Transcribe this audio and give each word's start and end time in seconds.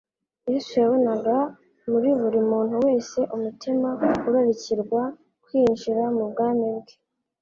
Yesu 0.51 0.71
yabonaga 0.81 1.35
muri 1.91 2.09
buri 2.21 2.39
muntu 2.51 2.75
wese 2.85 3.19
umutima 3.35 3.89
urarikirwa 4.27 5.01
kwinjira 5.43 6.03
mu 6.15 6.23
bwami 6.31 6.67
bwe. 6.77 6.93